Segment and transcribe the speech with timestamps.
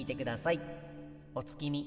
[0.00, 0.58] 聞いてください。
[1.34, 1.86] お月見。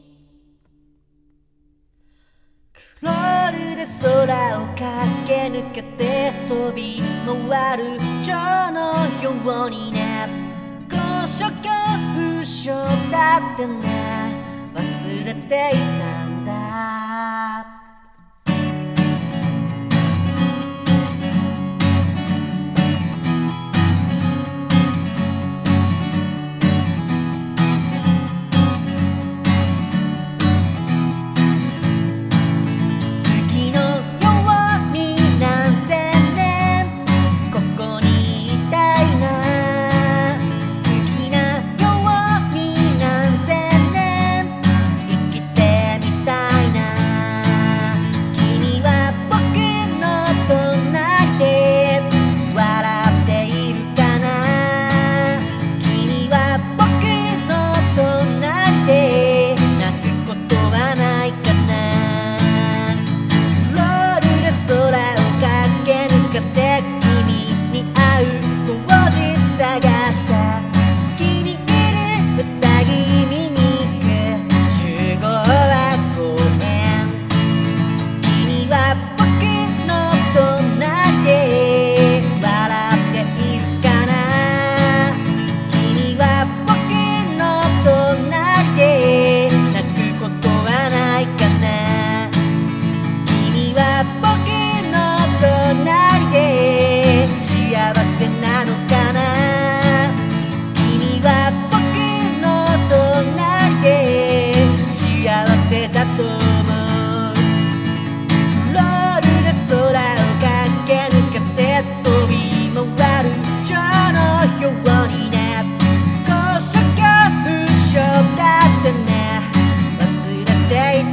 [2.71, 4.81] クロールで空を駆
[5.25, 7.01] け抜けて飛び
[7.49, 10.29] 回る蝶のようにね。
[10.87, 11.73] 高所恐
[12.13, 12.71] 怖症
[13.11, 13.81] だってね。
[14.75, 16.22] 忘れていた。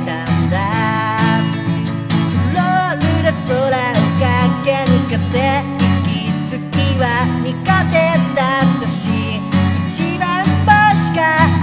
[0.07, 0.57] たんだ。
[2.55, 4.29] ロールで空を駆
[4.65, 5.35] け抜けて
[6.09, 7.05] 息つきは
[7.43, 7.95] 苦手
[8.35, 8.99] だったし
[9.91, 11.60] 一番星が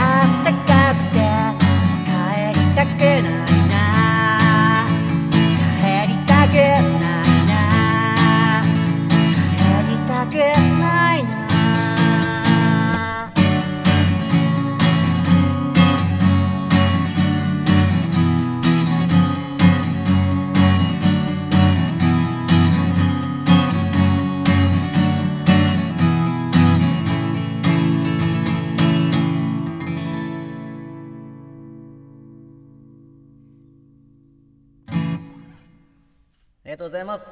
[36.67, 37.25] りがとうございます。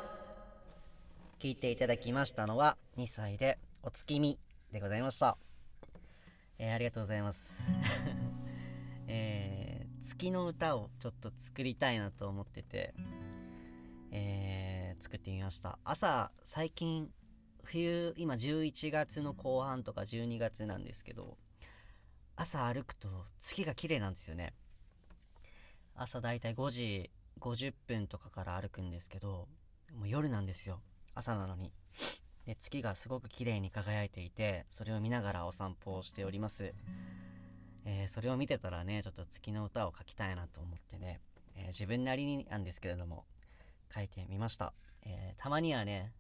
[1.42, 4.40] 聞いていただきましたのは2歳でお月見
[4.72, 5.38] でございました。
[6.58, 7.60] えーありがとうございます。
[9.08, 12.94] えー月の歌をちょっと作りたいなと思ってて
[14.12, 15.80] えー作ってみました。
[15.84, 17.12] 朝最近
[17.66, 21.38] 冬今11月の後半とか12月なんですけど
[22.38, 24.54] 朝歩くと月が綺麗なんですよね。
[25.94, 29.48] 朝だいたい5時50分とかから歩くんですけど
[29.94, 30.82] もう夜なんですよ。
[31.14, 31.72] 朝なのに。
[32.46, 36.74] で月がすごく綺麗に輝いていてそれを見ながらお散歩をしております、
[37.86, 41.22] えーそれを見てたらねちょっと月の歌を書きたいなと思ってね、
[41.56, 43.26] えー自分なりになんですけれども
[43.94, 44.74] 書いてみました、
[45.04, 46.14] えーたまにはね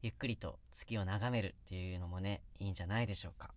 [0.00, 3.54] ゆっくりと月を眺めるっていうのもねいいんじゃないでしょうか。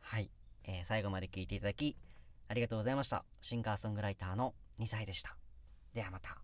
[0.00, 0.30] はい、
[0.64, 1.96] え最後まで聞いていただき
[2.48, 3.24] ありがとうございました。
[3.40, 5.43] シンガーソングライターの2歳でした。
[5.94, 6.36] ではまた。